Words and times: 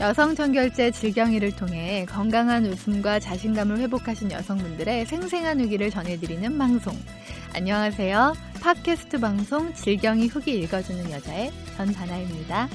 여성 0.00 0.34
청결제 0.34 0.92
질경이를 0.92 1.54
통해 1.56 2.06
건강한 2.08 2.64
웃음과 2.64 3.20
자신감을 3.20 3.76
회복하신 3.80 4.32
여성분들의 4.32 5.04
생생한 5.04 5.60
후기를 5.60 5.90
전해드리는 5.90 6.56
방송. 6.56 6.96
안녕하세요. 7.54 8.32
팟캐스트 8.62 9.20
방송 9.20 9.74
질경이 9.74 10.28
후기 10.28 10.58
읽어주는 10.58 11.10
여자의 11.10 11.52
전다나입니다. 11.76 12.70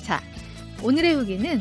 자, 0.00 0.22
오늘의 0.82 1.12
후기는 1.12 1.60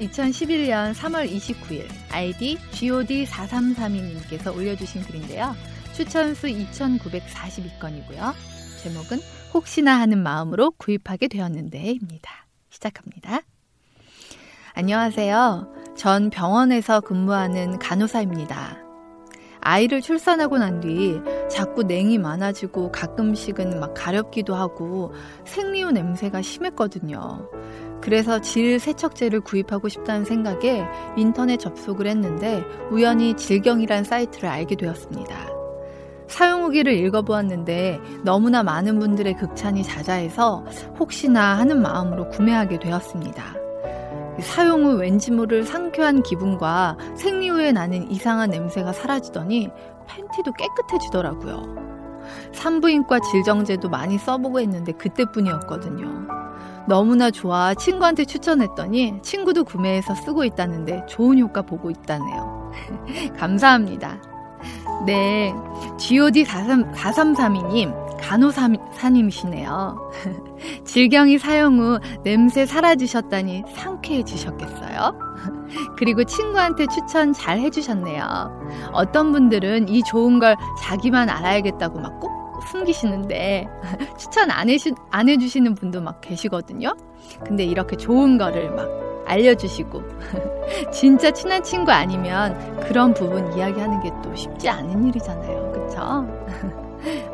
2011년 0.00 0.94
3월 0.94 1.30
29일 1.30 1.86
아이디 2.10 2.58
god4332님께서 2.72 4.52
올려주신 4.52 5.02
글인데요. 5.02 5.54
추천수 5.94 6.48
2942건이고요. 6.48 8.34
제목은 8.82 9.20
혹시나 9.54 10.00
하는 10.00 10.20
마음으로 10.24 10.72
구입하게 10.72 11.28
되었는데입니다. 11.28 12.46
시작합니다. 12.70 13.42
안녕하세요. 14.78 15.66
전 15.96 16.30
병원에서 16.30 17.00
근무하는 17.00 17.80
간호사입니다. 17.80 18.78
아이를 19.60 20.00
출산하고 20.00 20.58
난 20.58 20.80
뒤 20.80 21.20
자꾸 21.50 21.82
냉이 21.82 22.16
많아지고 22.18 22.92
가끔씩은 22.92 23.80
막 23.80 23.92
가렵기도 23.94 24.54
하고 24.54 25.12
생리후 25.44 25.90
냄새가 25.90 26.42
심했거든요. 26.42 27.48
그래서 28.00 28.40
질 28.40 28.78
세척제를 28.78 29.40
구입하고 29.40 29.88
싶다는 29.88 30.24
생각에 30.24 30.84
인터넷 31.16 31.56
접속을 31.56 32.06
했는데 32.06 32.62
우연히 32.92 33.34
질경이란 33.34 34.04
사이트를 34.04 34.48
알게 34.48 34.76
되었습니다. 34.76 35.34
사용 36.28 36.62
후기를 36.62 36.92
읽어보았는데 36.92 37.98
너무나 38.22 38.62
많은 38.62 39.00
분들의 39.00 39.38
극찬이 39.38 39.82
잦아해서 39.82 40.64
혹시나 41.00 41.58
하는 41.58 41.82
마음으로 41.82 42.28
구매하게 42.28 42.78
되었습니다. 42.78 43.67
사용 44.40 44.84
후 44.84 44.98
왠지 44.98 45.30
모를 45.30 45.64
상쾌한 45.64 46.22
기분과 46.22 46.96
생리 47.16 47.48
후에 47.48 47.72
나는 47.72 48.10
이상한 48.10 48.50
냄새가 48.50 48.92
사라지더니 48.92 49.70
팬티도 50.06 50.52
깨끗해지더라고요. 50.52 51.88
산부인과 52.52 53.20
질정제도 53.20 53.88
많이 53.88 54.18
써보고 54.18 54.60
했는데 54.60 54.92
그때뿐이었거든요. 54.92 56.28
너무나 56.86 57.30
좋아 57.30 57.74
친구한테 57.74 58.24
추천했더니 58.24 59.20
친구도 59.22 59.64
구매해서 59.64 60.14
쓰고 60.14 60.44
있다는데 60.44 61.06
좋은 61.06 61.38
효과 61.38 61.62
보고 61.62 61.90
있다네요. 61.90 62.72
감사합니다. 63.38 64.18
네, 65.04 65.52
GOD4332님, 65.98 68.07
간호사님이시네요. 68.20 70.10
질경이 70.84 71.38
사용 71.38 71.78
후 71.78 71.98
냄새 72.24 72.66
사라지셨다니 72.66 73.64
상쾌해지셨겠어요? 73.76 75.18
그리고 75.96 76.24
친구한테 76.24 76.86
추천 76.86 77.32
잘 77.32 77.58
해주셨네요. 77.58 78.90
어떤 78.92 79.32
분들은 79.32 79.88
이 79.88 80.02
좋은 80.02 80.38
걸 80.38 80.56
자기만 80.82 81.28
알아야겠다고 81.28 82.00
막 82.00 82.18
꼭 82.20 82.38
숨기시는데 82.70 83.68
추천 84.18 84.50
안, 84.50 84.68
해주, 84.68 84.94
안 85.10 85.28
해주시는 85.28 85.74
분도 85.76 86.00
막 86.00 86.20
계시거든요. 86.20 86.94
근데 87.46 87.64
이렇게 87.64 87.96
좋은 87.96 88.36
거를 88.36 88.70
막 88.70 88.88
알려주시고 89.26 90.02
진짜 90.92 91.30
친한 91.30 91.62
친구 91.62 91.92
아니면 91.92 92.80
그런 92.80 93.14
부분 93.14 93.52
이야기하는 93.56 94.00
게 94.00 94.10
또 94.22 94.34
쉽지 94.34 94.68
않은 94.68 95.04
일이잖아요. 95.08 95.72
그쵸? 95.72 96.26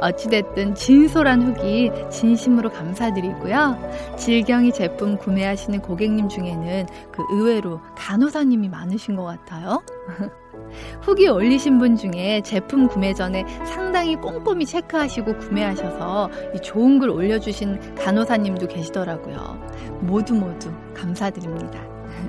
어찌됐든 0.00 0.75
진솔한 0.75 1.42
후기 1.42 1.91
진심으로 2.10 2.70
감사드리고요. 2.70 3.78
질경이 4.16 4.72
제품 4.72 5.16
구매하시는 5.16 5.80
고객님 5.80 6.28
중에는 6.28 6.86
그 7.12 7.22
의외로 7.30 7.80
간호사님이 7.97 8.69
많으신 8.69 9.16
것 9.16 9.24
같아요. 9.24 9.82
후기 11.03 11.28
올리신 11.28 11.78
분 11.78 11.97
중에 11.97 12.41
제품 12.42 12.88
구매 12.88 13.14
전에 13.14 13.44
상당히 13.64 14.16
꼼꼼히 14.16 14.66
체크하시고 14.66 15.38
구매하셔서 15.38 16.30
이 16.54 16.60
좋은 16.60 16.98
글 16.98 17.10
올려주신 17.10 17.94
간호사님도 17.94 18.69
계시더라고요. 18.69 19.58
모두 20.00 20.34
모두 20.34 20.72
감사드립니다. 20.94 21.80